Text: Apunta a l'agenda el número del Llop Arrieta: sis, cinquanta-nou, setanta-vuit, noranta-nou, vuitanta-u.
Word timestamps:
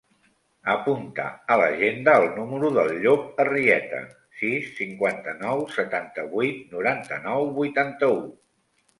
Apunta 0.75 1.23
a 1.55 1.55
l'agenda 1.61 2.13
el 2.21 2.23
número 2.37 2.71
del 2.77 2.87
Llop 3.03 3.41
Arrieta: 3.43 3.99
sis, 4.39 4.71
cinquanta-nou, 4.77 5.61
setanta-vuit, 5.75 6.63
noranta-nou, 6.77 7.47
vuitanta-u. 7.59 8.17